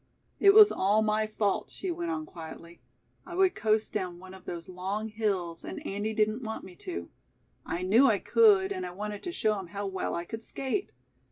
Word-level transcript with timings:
"It 0.39 0.55
was 0.55 0.71
all 0.71 1.03
my 1.03 1.27
fault," 1.27 1.69
she 1.69 1.91
went 1.91 2.09
on 2.09 2.25
quietly. 2.25 2.81
"I 3.23 3.35
would 3.35 3.53
coast 3.53 3.93
down 3.93 4.17
one 4.17 4.33
of 4.33 4.45
those 4.45 4.67
long 4.67 5.09
hills 5.09 5.63
and 5.63 5.85
Andy 5.85 6.15
didn't 6.15 6.41
want 6.41 6.63
me 6.63 6.75
to. 6.77 7.11
I 7.67 7.83
knew 7.83 8.07
I 8.07 8.17
could, 8.17 8.71
and 8.71 8.83
I 8.83 8.89
wanted 8.89 9.21
to 9.21 9.31
show 9.31 9.59
him 9.59 9.67
how 9.67 9.85
well 9.85 10.15
I 10.15 10.25
could 10.25 10.41
skate. 10.41 10.89